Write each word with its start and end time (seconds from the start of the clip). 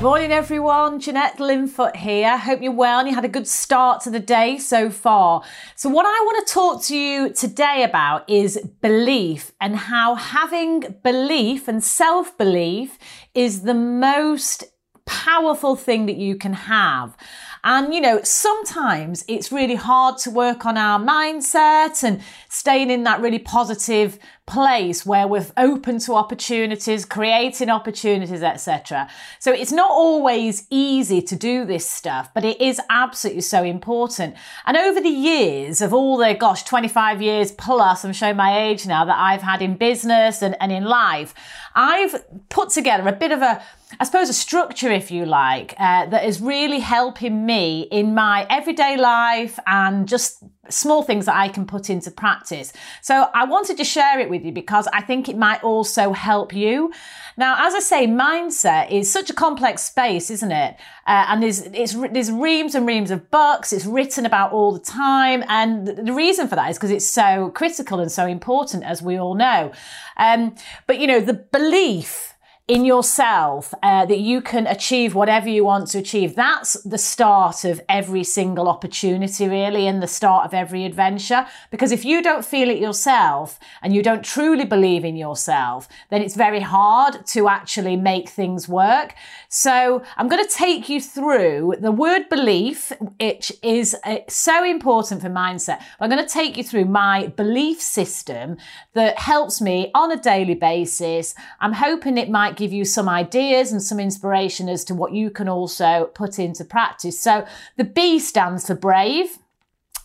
Good 0.00 0.06
morning, 0.06 0.32
everyone. 0.32 0.98
Jeanette 0.98 1.36
Linfoot 1.36 1.94
here. 1.94 2.38
Hope 2.38 2.62
you're 2.62 2.72
well 2.72 3.00
and 3.00 3.06
you 3.06 3.14
had 3.14 3.26
a 3.26 3.28
good 3.28 3.46
start 3.46 4.00
to 4.04 4.10
the 4.10 4.18
day 4.18 4.56
so 4.56 4.88
far. 4.88 5.42
So, 5.76 5.90
what 5.90 6.06
I 6.06 6.24
want 6.24 6.46
to 6.46 6.54
talk 6.54 6.82
to 6.84 6.96
you 6.96 7.34
today 7.34 7.82
about 7.82 8.26
is 8.26 8.58
belief 8.80 9.52
and 9.60 9.76
how 9.76 10.14
having 10.14 10.96
belief 11.02 11.68
and 11.68 11.84
self 11.84 12.38
belief 12.38 12.98
is 13.34 13.60
the 13.60 13.74
most 13.74 14.64
powerful 15.04 15.76
thing 15.76 16.06
that 16.06 16.16
you 16.16 16.34
can 16.34 16.54
have. 16.54 17.14
And, 17.62 17.92
you 17.92 18.00
know, 18.00 18.20
sometimes 18.22 19.22
it's 19.28 19.52
really 19.52 19.74
hard 19.74 20.16
to 20.18 20.30
work 20.30 20.64
on 20.64 20.78
our 20.78 20.98
mindset 20.98 22.02
and 22.02 22.22
staying 22.52 22.90
in 22.90 23.04
that 23.04 23.20
really 23.20 23.38
positive 23.38 24.18
place 24.44 25.06
where 25.06 25.28
we're 25.28 25.46
open 25.56 26.00
to 26.00 26.14
opportunities, 26.14 27.04
creating 27.04 27.70
opportunities, 27.70 28.42
etc. 28.42 29.08
So 29.38 29.52
it's 29.52 29.70
not 29.70 29.88
always 29.88 30.66
easy 30.68 31.22
to 31.22 31.36
do 31.36 31.64
this 31.64 31.88
stuff, 31.88 32.30
but 32.34 32.44
it 32.44 32.60
is 32.60 32.80
absolutely 32.90 33.42
so 33.42 33.62
important. 33.62 34.34
And 34.66 34.76
over 34.76 35.00
the 35.00 35.08
years 35.08 35.80
of 35.80 35.94
all 35.94 36.16
the, 36.16 36.34
gosh, 36.34 36.64
25 36.64 37.22
years 37.22 37.52
plus, 37.52 38.04
I'm 38.04 38.12
showing 38.12 38.36
my 38.36 38.60
age 38.60 38.84
now 38.84 39.04
that 39.04 39.16
I've 39.16 39.42
had 39.42 39.62
in 39.62 39.76
business 39.76 40.42
and, 40.42 40.56
and 40.60 40.72
in 40.72 40.84
life, 40.84 41.32
I've 41.76 42.16
put 42.48 42.70
together 42.70 43.08
a 43.08 43.12
bit 43.12 43.30
of 43.30 43.42
a 43.42 43.62
I 43.98 44.04
suppose, 44.04 44.28
a 44.28 44.34
structure, 44.34 44.90
if 44.90 45.10
you 45.10 45.26
like, 45.26 45.74
uh, 45.78 46.06
that 46.06 46.24
is 46.24 46.40
really 46.40 46.78
helping 46.78 47.44
me 47.44 47.88
in 47.90 48.14
my 48.14 48.46
everyday 48.48 48.96
life 48.96 49.58
and 49.66 50.06
just 50.06 50.44
small 50.68 51.02
things 51.02 51.26
that 51.26 51.34
I 51.34 51.48
can 51.48 51.66
put 51.66 51.90
into 51.90 52.10
practice. 52.40 52.72
So 53.02 53.28
I 53.34 53.44
wanted 53.44 53.76
to 53.76 53.84
share 53.84 54.18
it 54.18 54.30
with 54.30 54.44
you 54.44 54.52
because 54.52 54.88
I 54.92 55.02
think 55.02 55.28
it 55.28 55.36
might 55.36 55.62
also 55.62 56.12
help 56.12 56.52
you. 56.52 56.92
Now, 57.36 57.66
as 57.66 57.74
I 57.74 57.80
say, 57.80 58.06
mindset 58.06 58.90
is 58.90 59.10
such 59.10 59.30
a 59.30 59.34
complex 59.34 59.82
space, 59.82 60.30
isn't 60.30 60.52
it? 60.52 60.76
Uh, 61.06 61.26
and 61.28 61.42
there's, 61.42 61.62
there's 61.62 62.30
reams 62.30 62.74
and 62.74 62.86
reams 62.86 63.10
of 63.10 63.30
books. 63.30 63.72
It's 63.72 63.86
written 63.86 64.26
about 64.26 64.52
all 64.52 64.72
the 64.72 64.80
time. 64.80 65.44
And 65.48 65.86
the 65.86 66.12
reason 66.12 66.48
for 66.48 66.56
that 66.56 66.70
is 66.70 66.76
because 66.76 66.90
it's 66.90 67.06
so 67.08 67.50
critical 67.50 68.00
and 68.00 68.10
so 68.10 68.26
important, 68.26 68.84
as 68.84 69.02
we 69.02 69.18
all 69.18 69.34
know. 69.34 69.72
Um, 70.16 70.54
but, 70.86 70.98
you 70.98 71.06
know, 71.06 71.20
the 71.20 71.34
belief 71.34 72.34
in 72.70 72.84
yourself 72.84 73.74
uh, 73.82 74.06
that 74.06 74.20
you 74.20 74.40
can 74.40 74.64
achieve 74.68 75.12
whatever 75.12 75.48
you 75.48 75.64
want 75.64 75.88
to 75.88 75.98
achieve. 75.98 76.36
That's 76.36 76.74
the 76.84 76.98
start 76.98 77.64
of 77.64 77.80
every 77.88 78.22
single 78.22 78.68
opportunity, 78.68 79.48
really, 79.48 79.88
and 79.88 80.00
the 80.00 80.06
start 80.06 80.44
of 80.46 80.54
every 80.54 80.84
adventure. 80.84 81.48
Because 81.72 81.90
if 81.90 82.04
you 82.04 82.22
don't 82.22 82.44
feel 82.44 82.70
it 82.70 82.78
yourself 82.78 83.58
and 83.82 83.92
you 83.92 84.04
don't 84.04 84.24
truly 84.24 84.64
believe 84.64 85.04
in 85.04 85.16
yourself, 85.16 85.88
then 86.10 86.22
it's 86.22 86.36
very 86.36 86.60
hard 86.60 87.26
to 87.26 87.48
actually 87.48 87.96
make 87.96 88.28
things 88.28 88.68
work. 88.68 89.16
So 89.48 90.04
I'm 90.16 90.28
going 90.28 90.46
to 90.46 90.54
take 90.54 90.88
you 90.88 91.00
through 91.00 91.74
the 91.80 91.90
word 91.90 92.28
belief, 92.28 92.92
which 93.18 93.50
is 93.64 93.96
uh, 94.04 94.18
so 94.28 94.62
important 94.64 95.22
for 95.22 95.28
mindset. 95.28 95.82
I'm 95.98 96.08
going 96.08 96.24
to 96.24 96.32
take 96.32 96.56
you 96.56 96.62
through 96.62 96.84
my 96.84 97.26
belief 97.34 97.80
system 97.80 98.58
that 98.92 99.18
helps 99.18 99.60
me 99.60 99.90
on 99.92 100.12
a 100.12 100.16
daily 100.16 100.54
basis. 100.54 101.34
I'm 101.58 101.72
hoping 101.72 102.16
it 102.16 102.30
might 102.30 102.59
give 102.60 102.72
you 102.72 102.84
some 102.84 103.08
ideas 103.08 103.72
and 103.72 103.82
some 103.82 103.98
inspiration 103.98 104.68
as 104.68 104.84
to 104.84 104.94
what 104.94 105.12
you 105.12 105.30
can 105.30 105.48
also 105.48 106.10
put 106.14 106.38
into 106.38 106.64
practice. 106.64 107.18
So 107.18 107.46
the 107.76 107.84
B 107.84 108.18
stands 108.18 108.66
for 108.66 108.74
brave. 108.74 109.38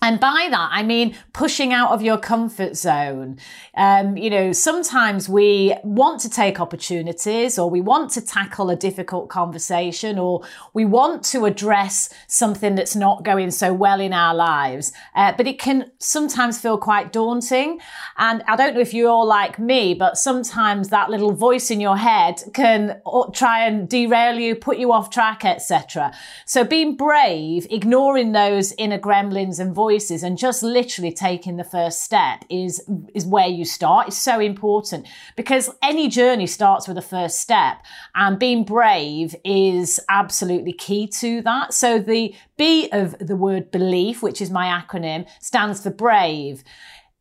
And 0.02 0.20
by 0.20 0.48
that, 0.52 0.70
I 0.72 0.84
mean 0.84 1.16
pushing 1.34 1.74
out 1.74 1.92
of 1.92 2.02
your 2.02 2.18
comfort 2.18 2.76
zone. 2.76 3.40
Um, 3.76 4.18
you 4.18 4.30
know, 4.30 4.52
sometimes 4.52 5.28
we 5.28 5.74
want 5.84 6.22
to 6.22 6.30
take 6.30 6.60
opportunities 6.60 7.58
or 7.58 7.70
we 7.70 7.82
want 7.82 8.12
to 8.12 8.22
tackle 8.22 8.70
a 8.70 8.76
difficult 8.76 9.30
conversation 9.30 10.20
or 10.20 10.44
we 10.74 10.86
want 10.86 11.24
to 11.26 11.46
address 11.46 12.14
something 12.28 12.76
that's 12.76 12.96
not 12.96 13.24
going 13.24 13.50
so 13.52 13.74
well 13.74 14.00
in 14.00 14.14
our 14.14 14.36
lives. 14.36 14.92
Uh, 15.16 15.34
but 15.36 15.48
it 15.48 15.58
can 15.58 15.92
sometimes 15.98 16.60
feel 16.60 16.78
quite 16.78 17.12
daunting. 17.12 17.80
And 18.18 18.44
I 18.48 18.56
don't 18.56 18.76
know 18.76 18.82
if 18.82 18.94
you're 18.94 19.10
all 19.10 19.26
like 19.26 19.58
me, 19.58 19.94
but 19.94 20.18
sometimes 20.18 20.90
that 20.90 21.10
little 21.10 21.32
voice 21.32 21.72
in 21.72 21.80
your 21.80 21.98
head 21.98 22.44
can 22.54 23.02
try 23.34 23.66
and 23.66 23.90
derail 23.90 24.38
you, 24.38 24.56
put 24.56 24.78
you 24.78 24.92
off 24.92 25.10
track, 25.10 25.44
etc. 25.46 26.14
So 26.46 26.64
being 26.64 26.96
brave, 26.96 27.66
ignoring 27.72 28.34
those 28.34 28.74
inner 28.74 29.00
gremlins 29.00 29.60
and 29.60 29.74
voices 29.74 29.95
choices 29.96 30.24
and 30.24 30.38
just 30.38 30.64
literally 30.64 31.12
taking 31.12 31.58
the 31.58 31.64
first 31.64 32.02
step 32.02 32.44
is 32.50 32.84
is 33.14 33.26
where 33.26 33.48
you 33.48 33.66
start. 33.66 34.08
It's 34.08 34.18
so 34.18 34.40
important 34.40 35.08
because 35.36 35.70
any 35.82 36.08
journey 36.08 36.48
starts 36.48 36.88
with 36.88 36.98
a 36.98 37.02
first 37.02 37.40
step 37.40 37.78
and 38.14 38.38
being 38.38 38.64
brave 38.64 39.36
is 39.44 40.00
absolutely 40.10 40.74
key 40.74 41.08
to 41.08 41.42
that. 41.44 41.74
So 41.74 42.00
the 42.00 42.36
b 42.58 42.90
of 42.92 43.18
the 43.20 43.36
word 43.36 43.72
belief 43.72 44.22
which 44.22 44.42
is 44.42 44.50
my 44.50 44.68
acronym 44.68 45.28
stands 45.40 45.82
for 45.82 45.92
brave 45.92 46.64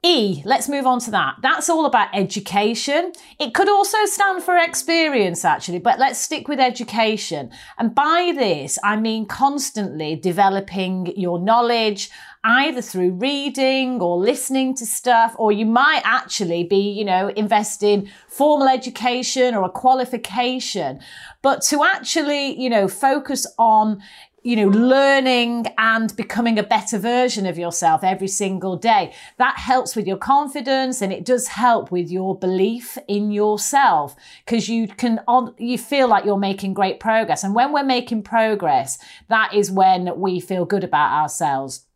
E, 0.04 0.42
let's 0.44 0.68
move 0.68 0.84
on 0.84 1.00
to 1.00 1.10
that. 1.12 1.36
That's 1.40 1.70
all 1.70 1.86
about 1.86 2.08
education. 2.12 3.14
It 3.38 3.54
could 3.54 3.70
also 3.70 4.04
stand 4.04 4.42
for 4.42 4.54
experience, 4.58 5.46
actually, 5.46 5.78
but 5.78 5.98
let's 5.98 6.18
stick 6.18 6.46
with 6.46 6.60
education. 6.60 7.50
And 7.78 7.94
by 7.94 8.34
this, 8.36 8.78
I 8.84 8.96
mean 8.96 9.24
constantly 9.24 10.14
developing 10.14 11.14
your 11.16 11.38
knowledge, 11.38 12.10
either 12.44 12.82
through 12.82 13.12
reading 13.12 14.02
or 14.02 14.18
listening 14.18 14.74
to 14.74 14.84
stuff, 14.84 15.34
or 15.38 15.52
you 15.52 15.64
might 15.64 16.02
actually 16.04 16.64
be, 16.64 16.90
you 16.90 17.06
know, 17.06 17.28
invest 17.28 17.82
in 17.82 18.10
formal 18.28 18.68
education 18.68 19.54
or 19.54 19.64
a 19.64 19.70
qualification. 19.70 21.00
But 21.40 21.62
to 21.62 21.82
actually, 21.82 22.60
you 22.60 22.68
know, 22.68 22.88
focus 22.88 23.46
on 23.58 24.02
you 24.44 24.56
know, 24.56 24.68
learning 24.68 25.66
and 25.78 26.14
becoming 26.16 26.58
a 26.58 26.62
better 26.62 26.98
version 26.98 27.46
of 27.46 27.56
yourself 27.56 28.04
every 28.04 28.28
single 28.28 28.76
day. 28.76 29.10
That 29.38 29.58
helps 29.58 29.96
with 29.96 30.06
your 30.06 30.18
confidence 30.18 31.00
and 31.00 31.14
it 31.14 31.24
does 31.24 31.48
help 31.48 31.90
with 31.90 32.10
your 32.10 32.38
belief 32.38 32.98
in 33.08 33.30
yourself 33.30 34.14
because 34.44 34.68
you 34.68 34.86
can, 34.86 35.20
you 35.56 35.78
feel 35.78 36.08
like 36.08 36.26
you're 36.26 36.36
making 36.36 36.74
great 36.74 37.00
progress. 37.00 37.42
And 37.42 37.54
when 37.54 37.72
we're 37.72 37.84
making 37.84 38.22
progress, 38.22 38.98
that 39.28 39.54
is 39.54 39.70
when 39.70 40.20
we 40.20 40.40
feel 40.40 40.66
good 40.66 40.84
about 40.84 41.22
ourselves. 41.22 41.86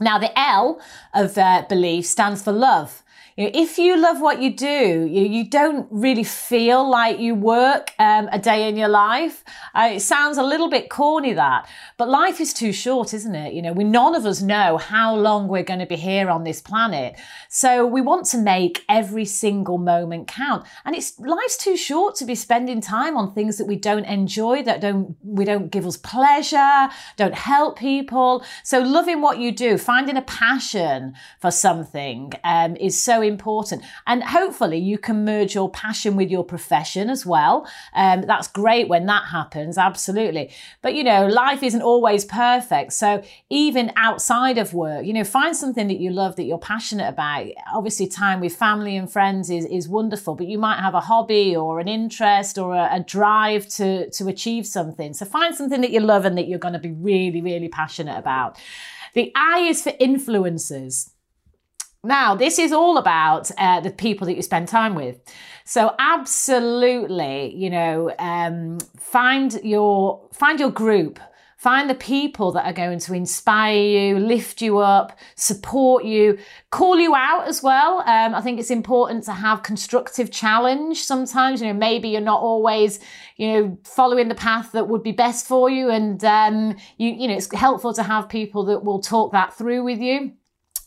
Now, 0.00 0.18
the 0.18 0.38
L 0.38 0.80
of 1.12 1.36
uh, 1.36 1.64
belief 1.68 2.06
stands 2.06 2.42
for 2.42 2.52
love. 2.52 3.02
You 3.38 3.44
know, 3.44 3.50
if 3.54 3.78
you 3.78 3.96
love 3.96 4.20
what 4.20 4.42
you 4.42 4.52
do, 4.52 5.06
you, 5.08 5.22
you 5.22 5.48
don't 5.48 5.86
really 5.92 6.24
feel 6.24 6.90
like 6.90 7.20
you 7.20 7.36
work 7.36 7.92
um, 8.00 8.28
a 8.32 8.38
day 8.40 8.68
in 8.68 8.76
your 8.76 8.88
life. 8.88 9.44
Uh, 9.76 9.90
it 9.92 10.00
sounds 10.00 10.38
a 10.38 10.42
little 10.42 10.68
bit 10.68 10.90
corny 10.90 11.34
that, 11.34 11.68
but 11.98 12.08
life 12.08 12.40
is 12.40 12.52
too 12.52 12.72
short, 12.72 13.14
isn't 13.14 13.36
it? 13.36 13.54
You 13.54 13.62
know, 13.62 13.72
we 13.72 13.84
none 13.84 14.16
of 14.16 14.26
us 14.26 14.42
know 14.42 14.76
how 14.76 15.14
long 15.14 15.46
we're 15.46 15.62
going 15.62 15.78
to 15.78 15.86
be 15.86 15.94
here 15.94 16.30
on 16.30 16.42
this 16.42 16.60
planet, 16.60 17.14
so 17.48 17.86
we 17.86 18.00
want 18.00 18.26
to 18.26 18.38
make 18.38 18.84
every 18.88 19.24
single 19.24 19.78
moment 19.78 20.26
count. 20.26 20.66
And 20.84 20.96
it's 20.96 21.16
life's 21.20 21.56
too 21.56 21.76
short 21.76 22.16
to 22.16 22.24
be 22.24 22.34
spending 22.34 22.80
time 22.80 23.16
on 23.16 23.34
things 23.34 23.56
that 23.58 23.66
we 23.66 23.76
don't 23.76 24.04
enjoy, 24.06 24.64
that 24.64 24.80
don't 24.80 25.16
we 25.22 25.44
don't 25.44 25.70
give 25.70 25.86
us 25.86 25.96
pleasure, 25.96 26.88
don't 27.16 27.34
help 27.36 27.78
people. 27.78 28.44
So 28.64 28.80
loving 28.80 29.20
what 29.20 29.38
you 29.38 29.52
do, 29.52 29.78
finding 29.78 30.16
a 30.16 30.22
passion 30.22 31.14
for 31.40 31.52
something 31.52 32.32
um, 32.42 32.74
is 32.74 33.00
so 33.00 33.27
important. 33.28 33.84
And 34.06 34.22
hopefully 34.22 34.78
you 34.78 34.98
can 34.98 35.24
merge 35.24 35.54
your 35.54 35.70
passion 35.70 36.16
with 36.16 36.30
your 36.30 36.44
profession 36.44 37.10
as 37.10 37.24
well. 37.24 37.68
Um, 37.94 38.22
that's 38.22 38.48
great 38.48 38.88
when 38.88 39.06
that 39.06 39.28
happens, 39.28 39.78
absolutely. 39.78 40.50
But 40.82 40.94
you 40.94 41.04
know, 41.04 41.26
life 41.26 41.62
isn't 41.62 41.82
always 41.82 42.24
perfect. 42.24 42.92
So 42.94 43.22
even 43.50 43.92
outside 43.96 44.58
of 44.58 44.74
work, 44.74 45.04
you 45.04 45.12
know, 45.12 45.24
find 45.24 45.56
something 45.56 45.88
that 45.88 46.00
you 46.00 46.10
love 46.10 46.36
that 46.36 46.44
you're 46.44 46.58
passionate 46.58 47.08
about. 47.08 47.46
Obviously, 47.72 48.08
time 48.08 48.40
with 48.40 48.56
family 48.56 48.96
and 48.96 49.10
friends 49.10 49.50
is, 49.50 49.64
is 49.66 49.88
wonderful, 49.88 50.34
but 50.34 50.46
you 50.46 50.58
might 50.58 50.80
have 50.80 50.94
a 50.94 51.00
hobby 51.00 51.54
or 51.54 51.80
an 51.80 51.88
interest 51.88 52.58
or 52.58 52.74
a, 52.74 52.88
a 52.92 53.00
drive 53.00 53.68
to, 53.68 54.10
to 54.10 54.28
achieve 54.28 54.66
something. 54.66 55.14
So 55.14 55.24
find 55.24 55.54
something 55.54 55.80
that 55.82 55.90
you 55.90 56.00
love 56.00 56.24
and 56.24 56.36
that 56.38 56.48
you're 56.48 56.58
going 56.58 56.74
to 56.74 56.80
be 56.80 56.92
really, 56.92 57.40
really 57.40 57.68
passionate 57.68 58.18
about. 58.18 58.58
The 59.14 59.32
I 59.34 59.60
is 59.60 59.82
for 59.82 59.92
influencers. 59.92 61.10
Now, 62.04 62.34
this 62.34 62.58
is 62.58 62.72
all 62.72 62.96
about 62.96 63.50
uh, 63.58 63.80
the 63.80 63.90
people 63.90 64.26
that 64.26 64.36
you 64.36 64.42
spend 64.42 64.68
time 64.68 64.94
with. 64.94 65.18
So, 65.64 65.94
absolutely, 65.98 67.54
you 67.54 67.70
know, 67.70 68.14
um, 68.18 68.78
find 68.96 69.58
your 69.64 70.28
find 70.32 70.60
your 70.60 70.70
group 70.70 71.18
Find 71.58 71.90
the 71.90 71.96
people 71.96 72.52
that 72.52 72.66
are 72.66 72.72
going 72.72 73.00
to 73.00 73.14
inspire 73.14 73.76
you, 73.76 74.20
lift 74.20 74.62
you 74.62 74.78
up, 74.78 75.18
support 75.34 76.04
you, 76.04 76.38
call 76.70 77.00
you 77.00 77.16
out 77.16 77.48
as 77.48 77.64
well. 77.64 77.98
Um, 78.06 78.32
I 78.32 78.40
think 78.40 78.60
it's 78.60 78.70
important 78.70 79.24
to 79.24 79.32
have 79.32 79.64
constructive 79.64 80.30
challenge 80.30 81.02
sometimes. 81.02 81.60
You 81.60 81.66
know, 81.66 81.72
maybe 81.72 82.10
you're 82.10 82.20
not 82.20 82.40
always, 82.40 83.00
you 83.38 83.48
know, 83.48 83.78
following 83.82 84.28
the 84.28 84.36
path 84.36 84.70
that 84.70 84.86
would 84.86 85.02
be 85.02 85.10
best 85.10 85.48
for 85.48 85.68
you. 85.68 85.90
And, 85.90 86.22
um, 86.22 86.76
you, 86.96 87.10
you 87.10 87.26
know, 87.26 87.34
it's 87.34 87.52
helpful 87.52 87.92
to 87.94 88.04
have 88.04 88.28
people 88.28 88.64
that 88.66 88.84
will 88.84 89.00
talk 89.00 89.32
that 89.32 89.52
through 89.52 89.82
with 89.82 89.98
you. 89.98 90.37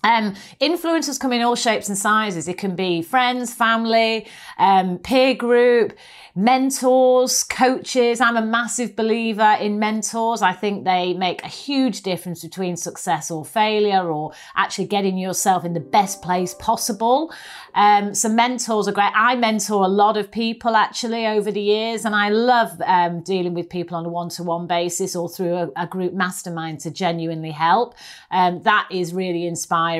Um, 0.03 0.36
influencers 0.59 1.19
come 1.19 1.33
in 1.33 1.42
all 1.42 1.56
shapes 1.56 1.88
and 1.88 1.98
sizes. 1.98 2.48
It 2.48 2.57
can 2.57 2.75
be 2.75 3.01
friends, 3.01 3.53
family, 3.53 4.27
um, 4.57 4.98
peer 4.98 5.36
group, 5.36 5.94
mentors, 6.33 7.44
coaches. 7.44 8.19
I'm 8.19 8.38
a 8.38 8.42
massive 8.42 8.95
believer 8.95 9.57
in 9.59 9.77
mentors. 9.80 10.42
I 10.42 10.53
think 10.53 10.86
they 10.86 11.13
make 11.13 11.44
a 11.44 11.48
huge 11.48 12.01
difference 12.01 12.42
between 12.42 12.77
success 12.77 13.30
or 13.30 13.45
failure 13.45 14.09
or 14.09 14.31
actually 14.56 14.88
getting 14.88 15.18
yourself 15.18 15.65
in 15.65 15.74
the 15.74 15.80
best 15.80 16.21
place 16.21 16.56
possible. 16.56 17.31
Um, 17.75 18.15
so 18.15 18.27
mentors 18.30 18.88
are 18.88 18.92
great. 18.92 19.12
I 19.13 19.36
mentor 19.36 19.83
a 19.83 19.89
lot 19.89 20.18
of 20.18 20.31
people 20.31 20.75
actually 20.75 21.27
over 21.27 21.51
the 21.51 21.62
years 21.62 22.06
and 22.06 22.15
I 22.15 22.30
love 22.30 22.81
um, 22.86 23.21
dealing 23.21 23.53
with 23.53 23.69
people 23.69 23.95
on 23.98 24.06
a 24.06 24.09
one-to-one 24.09 24.68
basis 24.68 25.15
or 25.15 25.30
through 25.30 25.56
a, 25.56 25.69
a 25.75 25.88
group 25.88 26.13
mastermind 26.13 26.80
to 26.81 26.92
genuinely 26.92 27.51
help. 27.51 27.95
Um, 28.31 28.62
that 28.63 28.88
is 28.89 29.13
really 29.13 29.45
inspiring. 29.45 29.91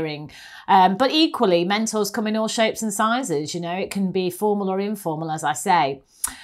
Um, 0.68 0.98
but 0.98 1.12
equally, 1.12 1.66
mentors 1.66 2.12
come 2.12 2.28
in 2.28 2.36
all 2.36 2.48
shapes 2.48 2.82
and 2.82 2.94
sizes. 2.94 3.54
You 3.54 3.62
know, 3.62 3.76
it 3.76 3.92
can 3.92 4.12
be 4.12 4.30
formal 4.30 4.70
or 4.70 4.80
informal, 4.80 5.32
as 5.32 5.44
I 5.44 5.54
say. 5.54 6.02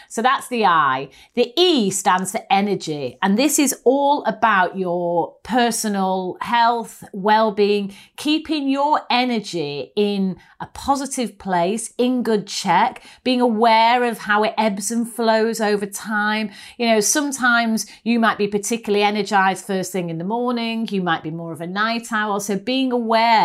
So 0.10 0.22
that's 0.22 0.48
the 0.48 0.66
I. 0.66 1.10
The 1.36 1.54
E 1.56 1.90
stands 1.92 2.32
for 2.32 2.42
energy. 2.50 3.18
And 3.22 3.38
this 3.38 3.60
is 3.60 3.76
all 3.84 4.24
about 4.24 4.78
your 4.78 5.36
personal 5.44 6.38
health, 6.42 7.04
well 7.14 7.52
being, 7.52 7.94
keeping 8.16 8.70
your 8.70 9.02
energy 9.10 9.92
in 9.96 10.38
a 10.60 10.66
positive 10.68 11.38
place, 11.38 11.94
in 11.98 12.24
good 12.24 12.48
check, 12.48 13.04
being 13.24 13.42
aware 13.42 14.04
of 14.04 14.18
how 14.18 14.44
it 14.44 14.54
ebbs 14.58 14.90
and 14.90 15.08
flows 15.08 15.62
over 15.62 15.86
time. 15.86 16.50
You 16.78 16.88
know, 16.88 17.00
sometimes 17.00 17.86
you 18.04 18.20
might 18.20 18.38
be 18.38 18.48
particularly 18.48 19.04
energized 19.04 19.66
first 19.66 19.92
thing 19.92 20.10
in 20.10 20.18
the 20.18 20.24
morning, 20.24 20.88
you 20.90 21.02
might 21.02 21.22
be 21.22 21.32
more 21.32 21.52
of 21.52 21.62
a 21.62 21.68
night 21.68 22.12
owl. 22.12 22.40
So 22.40 22.58
being 22.58 22.92
aware 22.92 23.37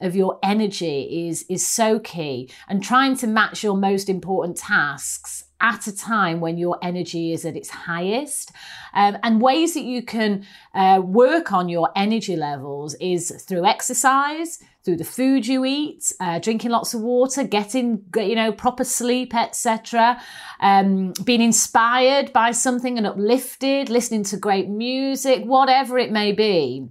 of 0.00 0.14
your 0.14 0.38
energy 0.42 1.28
is, 1.28 1.44
is 1.48 1.66
so 1.66 1.98
key 1.98 2.50
and 2.68 2.82
trying 2.82 3.16
to 3.16 3.26
match 3.26 3.62
your 3.62 3.76
most 3.76 4.08
important 4.08 4.56
tasks 4.56 5.44
at 5.60 5.86
a 5.86 5.96
time 5.96 6.40
when 6.40 6.56
your 6.56 6.78
energy 6.82 7.32
is 7.32 7.44
at 7.44 7.56
its 7.56 7.68
highest. 7.68 8.52
Um, 8.94 9.18
and 9.22 9.40
ways 9.40 9.74
that 9.74 9.82
you 9.82 10.02
can 10.02 10.46
uh, 10.74 11.00
work 11.04 11.52
on 11.52 11.68
your 11.68 11.90
energy 11.96 12.36
levels 12.36 12.94
is 13.00 13.30
through 13.46 13.64
exercise, 13.64 14.60
through 14.84 14.96
the 14.96 15.04
food 15.04 15.46
you 15.46 15.64
eat, 15.64 16.12
uh, 16.20 16.38
drinking 16.38 16.70
lots 16.70 16.94
of 16.94 17.00
water, 17.00 17.44
getting 17.44 18.04
you 18.16 18.34
know 18.34 18.52
proper 18.52 18.84
sleep, 18.84 19.34
etc. 19.34 20.20
Um, 20.60 21.12
being 21.24 21.42
inspired 21.42 22.32
by 22.32 22.52
something 22.52 22.96
and 22.96 23.06
uplifted, 23.06 23.90
listening 23.90 24.24
to 24.24 24.36
great 24.36 24.68
music, 24.68 25.44
whatever 25.44 25.98
it 25.98 26.12
may 26.12 26.32
be 26.32 26.88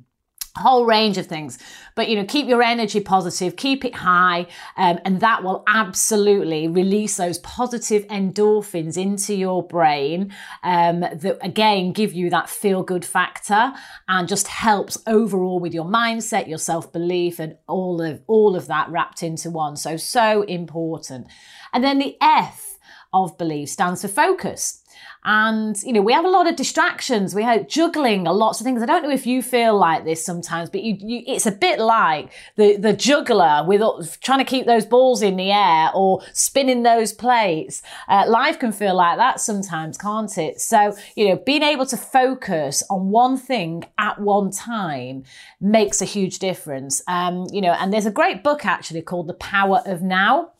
whole 0.57 0.85
range 0.85 1.17
of 1.17 1.27
things. 1.27 1.57
But 1.95 2.09
you 2.09 2.15
know 2.15 2.25
keep 2.25 2.47
your 2.47 2.61
energy 2.61 2.99
positive 2.99 3.55
keep 3.55 3.83
it 3.83 3.95
high 3.95 4.47
um, 4.75 4.99
and 5.05 5.19
that 5.21 5.43
will 5.43 5.63
absolutely 5.67 6.67
release 6.67 7.17
those 7.17 7.39
positive 7.39 8.05
endorphins 8.07 8.97
into 8.97 9.33
your 9.33 9.65
brain 9.65 10.33
um, 10.63 10.99
that 10.99 11.37
again 11.41 11.91
give 11.91 12.13
you 12.13 12.29
that 12.29 12.49
feel 12.49 12.83
good 12.83 13.05
factor 13.05 13.73
and 14.07 14.27
just 14.27 14.47
helps 14.47 14.97
overall 15.07 15.59
with 15.59 15.73
your 15.73 15.85
mindset 15.85 16.47
your 16.47 16.59
self-belief 16.59 17.39
and 17.39 17.57
all 17.67 18.01
of 18.01 18.21
all 18.27 18.55
of 18.55 18.67
that 18.67 18.89
wrapped 18.89 19.23
into 19.23 19.49
one. 19.49 19.75
So 19.75 19.97
so 19.97 20.43
important. 20.43 21.27
And 21.73 21.83
then 21.83 21.99
the 21.99 22.17
f 22.21 22.77
of 23.13 23.37
belief 23.37 23.69
stands 23.69 24.01
for 24.01 24.07
focus 24.07 24.83
and, 25.29 25.75
you 25.83 25.91
know, 25.91 26.01
we 26.01 26.13
have 26.13 26.23
a 26.23 26.29
lot 26.29 26.47
of 26.47 26.55
distractions. 26.55 27.35
We 27.35 27.43
have 27.43 27.67
juggling 27.67 28.27
a 28.27 28.31
lots 28.31 28.61
of 28.61 28.63
things. 28.63 28.81
I 28.81 28.85
don't 28.85 29.03
know 29.03 29.11
if 29.11 29.27
you 29.27 29.41
feel 29.41 29.77
like 29.77 30.05
this 30.05 30.23
sometimes, 30.23 30.69
but 30.69 30.83
you, 30.83 30.95
you, 31.01 31.23
it's 31.27 31.45
a 31.45 31.51
bit 31.51 31.79
like 31.79 32.31
the, 32.55 32.77
the 32.77 32.93
juggler 32.93 33.65
with 33.67 33.81
trying 34.21 34.39
to 34.39 34.45
keep 34.45 34.65
those 34.65 34.85
balls 34.85 35.21
in 35.21 35.35
the 35.35 35.51
air 35.51 35.91
or 35.93 36.21
spinning 36.31 36.83
those 36.83 37.11
plates. 37.11 37.81
Uh, 38.07 38.23
life 38.25 38.57
can 38.57 38.71
feel 38.71 38.95
like 38.95 39.17
that 39.17 39.41
sometimes, 39.41 39.97
can't 39.97 40.37
it? 40.37 40.61
So, 40.61 40.95
you 41.17 41.27
know, 41.27 41.35
being 41.35 41.61
able 41.61 41.85
to 41.87 41.97
focus 41.97 42.81
on 42.89 43.09
one 43.09 43.35
thing 43.35 43.83
at 43.97 44.21
one 44.21 44.49
time 44.49 45.25
makes 45.59 46.01
a 46.01 46.05
huge 46.05 46.39
difference. 46.39 47.01
Um, 47.05 47.47
you 47.51 47.59
know, 47.59 47.73
and 47.73 47.91
there's 47.91 48.05
a 48.05 48.11
great 48.11 48.45
book 48.45 48.65
actually 48.65 49.01
called 49.01 49.27
The 49.27 49.33
Power 49.33 49.81
of 49.85 50.01
Now. 50.01 50.53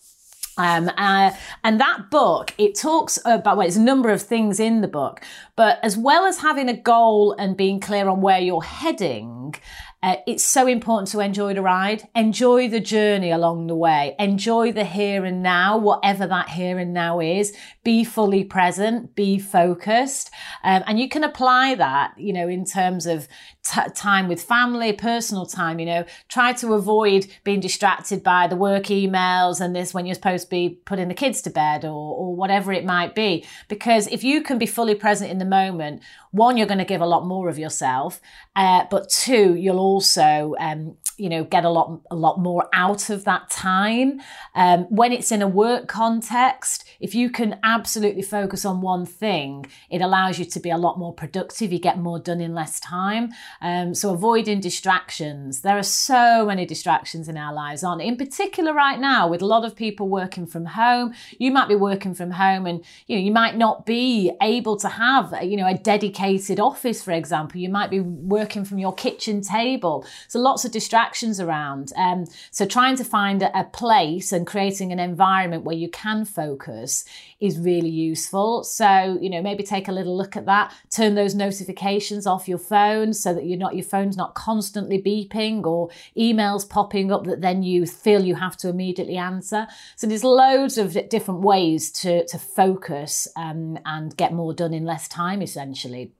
Um, 0.58 0.90
uh, 0.98 1.32
and 1.64 1.80
that 1.80 2.10
book, 2.10 2.54
it 2.58 2.76
talks 2.76 3.20
about, 3.26 3.58
well, 3.58 3.66
there's 3.66 3.78
a 3.78 3.82
number 3.82 4.10
of 4.10 4.22
things 4.22 4.60
in 4.60 4.82
the 4.82 4.88
book, 4.88 5.22
but 5.56 5.80
as 5.84 5.98
well 5.98 6.26
as 6.26 6.40
having 6.40 6.68
a 6.70 6.76
goal 6.76 7.34
and 7.34 7.56
being 7.56 7.80
clear 7.80 8.10
on 8.10 8.22
where 8.22 8.40
you're 8.40 8.64
heading, 8.64 9.56
uh, 10.04 10.18
it's 10.28 10.44
so 10.44 10.68
important 10.68 11.10
to 11.10 11.20
enjoy 11.20 11.56
the 11.56 11.62
ride, 11.62 12.08
enjoy 12.16 12.70
the 12.70 12.80
journey 12.80 13.32
along 13.32 13.66
the 13.66 13.76
way, 13.76 14.16
enjoy 14.20 14.72
the 14.72 14.86
here 14.86 15.26
and 15.26 15.42
now, 15.42 15.76
whatever 15.76 16.28
that 16.28 16.50
here 16.50 16.78
and 16.78 16.94
now 16.94 17.20
is. 17.20 17.52
Be 17.84 18.04
fully 18.04 18.44
present, 18.44 19.16
be 19.16 19.40
focused, 19.40 20.30
um, 20.64 20.84
and 20.86 21.00
you 21.00 21.10
can 21.10 21.24
apply 21.24 21.74
that, 21.76 22.14
you 22.16 22.32
know, 22.32 22.48
in 22.48 22.64
terms 22.64 23.08
of 23.08 23.28
t- 23.64 23.82
time 23.96 24.28
with 24.28 24.42
family, 24.42 24.94
personal 24.94 25.48
time. 25.48 25.80
You 25.80 25.88
know, 25.88 26.06
try 26.30 26.54
to 26.54 26.74
avoid 26.74 27.26
being 27.44 27.60
distracted 27.60 28.22
by 28.22 28.46
the 28.46 28.56
work 28.56 28.86
emails 28.86 29.60
and 29.60 29.76
this 29.76 29.96
when 29.96 30.06
you're 30.06 30.16
supposed 30.16 30.46
to 30.46 30.50
be 30.50 30.80
putting 30.86 31.08
the 31.08 31.16
kids 31.16 31.42
to 31.44 31.50
bed 31.50 31.86
or, 31.86 32.16
or 32.16 32.36
whatever 32.36 32.72
it 32.72 32.86
might 32.86 33.16
be. 33.16 33.46
Because 33.68 34.06
if 34.08 34.24
you 34.24 34.44
can 34.44 34.60
be 34.60 34.68
fully 34.68 34.94
present 34.94 35.32
in 35.32 35.40
the 35.40 35.46
moment, 35.46 36.04
one, 36.32 36.56
you're 36.56 36.68
going 36.68 36.78
to 36.78 36.86
give 36.86 37.02
a 37.02 37.06
lot 37.08 37.26
more 37.26 37.50
of 37.50 37.58
yourself, 37.58 38.22
uh, 38.56 38.86
but 38.92 39.10
two, 39.10 39.56
you'll 39.56 39.80
also, 39.88 40.56
um, 40.60 40.98
you 41.18 41.30
know, 41.30 41.44
get 41.44 41.66
a 41.66 41.70
lot, 41.70 42.00
a 42.12 42.16
lot 42.16 42.40
more 42.40 42.64
out 42.74 43.10
of 43.10 43.24
that 43.24 43.50
time. 43.50 44.22
Um, 44.54 44.84
when 45.00 45.12
it's 45.12 45.32
in 45.32 45.42
a 45.42 45.48
work 45.48 45.88
context, 45.88 46.88
if 47.00 47.16
you 47.16 47.30
can 47.30 47.60
absolutely 47.64 48.22
focus 48.22 48.66
on 48.66 48.82
one 48.82 49.06
thing, 49.06 49.66
it 49.90 50.02
allows 50.02 50.38
you 50.38 50.46
to 50.46 50.60
be 50.60 50.70
a 50.70 50.78
lot 50.78 51.00
more 51.00 51.14
productive. 51.14 51.74
You 51.74 51.80
get 51.80 51.98
more 51.98 52.20
done 52.20 52.42
in 52.42 52.54
less 52.54 52.80
time. 52.80 53.32
Um, 53.62 53.96
so 53.96 54.14
avoiding 54.14 54.60
distractions. 54.60 55.62
There 55.62 55.78
are 55.78 55.84
so 55.84 56.46
many 56.46 56.66
distractions 56.66 57.28
in 57.28 57.38
our 57.38 57.54
lives 57.54 57.84
on, 57.84 58.00
in 58.00 58.16
particular 58.18 58.74
right 58.74 59.00
now 59.00 59.28
with 59.28 59.42
a 59.42 59.46
lot 59.46 59.66
of 59.66 59.76
people 59.76 60.08
working 60.08 60.46
from 60.46 60.66
home. 60.66 61.14
You 61.40 61.52
might 61.52 61.68
be 61.68 61.76
working 61.76 62.14
from 62.14 62.32
home 62.32 62.68
and, 62.68 62.84
you 63.08 63.16
know, 63.16 63.24
you 63.24 63.32
might 63.32 63.58
not 63.58 63.86
be 63.86 64.32
able 64.42 64.78
to 64.78 64.90
have, 64.90 65.34
you 65.42 65.58
know, 65.58 65.68
a 65.68 65.78
dedicated 65.78 66.60
office, 66.60 67.04
for 67.04 67.12
example. 67.12 67.60
You 67.60 67.70
might 67.70 67.90
be 67.90 68.02
working 68.02 68.66
from 68.66 68.78
your 68.78 68.94
kitchen 68.94 69.42
table. 69.78 70.06
So 70.28 70.40
lots 70.40 70.66
of 70.66 70.72
distractions 70.72 71.40
around. 71.40 71.94
Um, 71.96 72.26
so 72.52 72.66
trying 72.66 72.96
to 72.98 73.04
find 73.04 73.44
a, 73.44 73.68
place 73.68 74.32
and 74.32 74.48
creating 74.48 74.92
an 74.92 75.00
environment 75.00 75.64
where 75.64 75.76
you 75.76 75.90
can 75.90 76.24
focus 76.26 77.04
is 77.40 77.60
really 77.60 77.90
useful. 77.90 78.64
So, 78.64 79.20
you 79.22 79.30
know, 79.30 79.42
maybe 79.42 79.62
take 79.62 79.88
a 79.88 79.92
little 79.92 80.16
look 80.16 80.38
at 80.38 80.46
that, 80.46 80.74
turn 80.90 81.16
those 81.16 81.36
notifications 81.36 82.26
off 82.26 82.48
your 82.48 82.58
phone 82.58 83.14
so 83.14 83.34
that 83.34 83.46
you're 83.46 83.58
not, 83.60 83.76
your 83.76 83.84
phone's 83.84 84.16
not 84.16 84.36
constantly 84.36 85.02
beeping 85.02 85.66
or 85.66 85.90
emails 86.18 86.68
popping 86.68 87.12
up 87.12 87.26
that 87.26 87.42
then 87.42 87.62
you 87.62 87.86
feel 87.86 88.24
you 88.24 88.36
have 88.36 88.56
to 88.58 88.70
immediately 88.70 89.18
answer. 89.18 89.68
So 89.98 90.08
there's 90.08 90.24
loads 90.24 90.78
of 90.78 90.98
different 91.10 91.42
ways 91.42 91.92
to, 91.92 92.26
to 92.28 92.40
focus 92.40 93.28
um, 93.36 93.78
and 93.86 94.16
get 94.16 94.34
more 94.34 94.54
done 94.54 94.74
in 94.74 94.86
less 94.86 95.08
time, 95.10 95.42
essentially. 95.42 96.14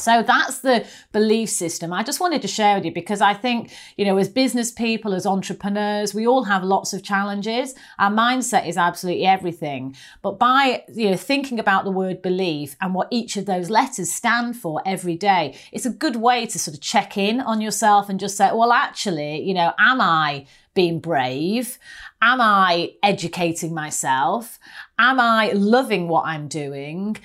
So 0.00 0.22
that's 0.22 0.60
the 0.60 0.86
belief 1.12 1.50
system. 1.50 1.92
I 1.92 2.02
just 2.02 2.20
wanted 2.20 2.42
to 2.42 2.48
share 2.48 2.76
with 2.76 2.84
you 2.84 2.92
because 2.92 3.20
I 3.20 3.34
think, 3.34 3.70
you 3.96 4.04
know, 4.04 4.16
as 4.16 4.28
business 4.28 4.70
people, 4.70 5.14
as 5.14 5.26
entrepreneurs, 5.26 6.14
we 6.14 6.26
all 6.26 6.44
have 6.44 6.64
lots 6.64 6.92
of 6.92 7.02
challenges. 7.02 7.74
Our 7.98 8.10
mindset 8.10 8.66
is 8.66 8.76
absolutely 8.76 9.26
everything. 9.26 9.96
But 10.22 10.38
by, 10.38 10.84
you 10.88 11.10
know, 11.10 11.16
thinking 11.16 11.58
about 11.58 11.84
the 11.84 11.90
word 11.90 12.22
belief 12.22 12.76
and 12.80 12.94
what 12.94 13.08
each 13.10 13.36
of 13.36 13.46
those 13.46 13.70
letters 13.70 14.10
stand 14.12 14.56
for 14.56 14.82
every 14.86 15.16
day, 15.16 15.56
it's 15.72 15.86
a 15.86 15.90
good 15.90 16.16
way 16.16 16.46
to 16.46 16.58
sort 16.58 16.74
of 16.76 16.80
check 16.80 17.16
in 17.16 17.40
on 17.40 17.60
yourself 17.60 18.08
and 18.08 18.18
just 18.18 18.36
say, 18.36 18.50
well, 18.52 18.72
actually, 18.72 19.42
you 19.42 19.54
know, 19.54 19.72
am 19.78 20.00
I 20.00 20.46
being 20.74 21.00
brave? 21.00 21.78
Am 22.22 22.40
I 22.40 22.92
educating 23.02 23.74
myself? 23.74 24.58
Am 24.98 25.18
I 25.18 25.50
loving 25.52 26.08
what 26.08 26.26
I'm 26.26 26.48
doing? 26.48 27.16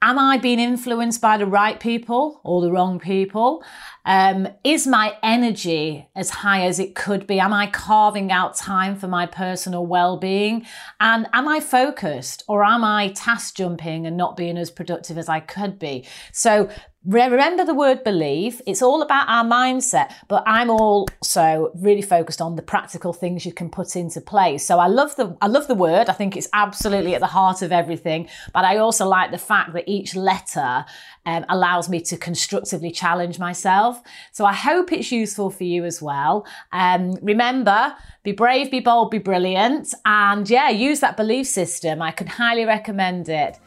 Am 0.00 0.16
I 0.16 0.38
being 0.38 0.60
influenced 0.60 1.20
by 1.20 1.36
the 1.38 1.46
right 1.46 1.80
people 1.80 2.40
or 2.44 2.60
the 2.60 2.70
wrong 2.70 3.00
people? 3.00 3.64
Um, 4.04 4.46
is 4.62 4.86
my 4.86 5.16
energy 5.24 6.08
as 6.14 6.30
high 6.30 6.64
as 6.66 6.78
it 6.78 6.94
could 6.94 7.26
be? 7.26 7.40
Am 7.40 7.52
I 7.52 7.66
carving 7.66 8.30
out 8.30 8.56
time 8.56 8.94
for 8.94 9.08
my 9.08 9.26
personal 9.26 9.84
well 9.84 10.16
being? 10.16 10.64
And 11.00 11.26
am 11.32 11.48
I 11.48 11.58
focused 11.58 12.44
or 12.46 12.64
am 12.64 12.84
I 12.84 13.08
task 13.08 13.56
jumping 13.56 14.06
and 14.06 14.16
not 14.16 14.36
being 14.36 14.56
as 14.56 14.70
productive 14.70 15.18
as 15.18 15.28
I 15.28 15.40
could 15.40 15.80
be? 15.80 16.06
So 16.32 16.70
remember 17.08 17.64
the 17.64 17.74
word 17.74 18.04
believe. 18.04 18.60
It's 18.66 18.82
all 18.82 19.00
about 19.00 19.28
our 19.28 19.44
mindset, 19.44 20.12
but 20.28 20.42
I'm 20.46 20.68
also 20.68 21.70
really 21.74 22.02
focused 22.02 22.40
on 22.40 22.56
the 22.56 22.62
practical 22.62 23.12
things 23.12 23.46
you 23.46 23.52
can 23.52 23.70
put 23.70 23.96
into 23.96 24.20
place. 24.20 24.64
So 24.64 24.78
I 24.78 24.88
love 24.88 25.16
the 25.16 25.36
I 25.40 25.46
love 25.46 25.68
the 25.68 25.74
word. 25.74 26.08
I 26.08 26.12
think 26.12 26.36
it's 26.36 26.48
absolutely 26.52 27.14
at 27.14 27.20
the 27.20 27.26
heart 27.26 27.62
of 27.62 27.72
everything. 27.72 28.28
But 28.52 28.64
I 28.64 28.76
also 28.76 29.08
like 29.08 29.30
the 29.30 29.38
fact 29.38 29.72
that 29.72 29.84
each 29.86 30.14
letter 30.14 30.84
um, 31.24 31.46
allows 31.48 31.88
me 31.88 32.00
to 32.02 32.16
constructively 32.16 32.90
challenge 32.90 33.38
myself. 33.38 34.02
So 34.32 34.44
I 34.44 34.52
hope 34.52 34.92
it's 34.92 35.10
useful 35.10 35.50
for 35.50 35.64
you 35.64 35.84
as 35.84 36.02
well. 36.02 36.46
Um, 36.72 37.14
remember, 37.22 37.94
be 38.22 38.32
brave, 38.32 38.70
be 38.70 38.80
bold, 38.80 39.10
be 39.10 39.18
brilliant, 39.18 39.94
and 40.04 40.48
yeah, 40.48 40.68
use 40.68 41.00
that 41.00 41.16
belief 41.16 41.46
system. 41.46 42.02
I 42.02 42.10
could 42.10 42.28
highly 42.28 42.66
recommend 42.66 43.28
it 43.28 43.58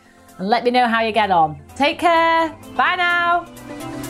and 0.41 0.49
let 0.49 0.63
me 0.63 0.71
know 0.71 0.87
how 0.87 1.01
you 1.01 1.11
get 1.11 1.29
on. 1.29 1.61
Take 1.75 1.99
care. 1.99 2.49
Bye 2.75 2.95
now. 2.95 4.00